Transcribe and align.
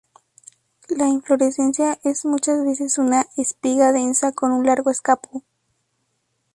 La 0.89 1.05
inflorescencia 1.09 1.99
es 2.03 2.25
muchas 2.25 2.65
veces 2.65 2.97
una 2.97 3.27
espiga 3.37 3.91
densa, 3.91 4.31
con 4.31 4.51
un 4.51 4.65
largo 4.65 4.89
escapo. 4.89 5.43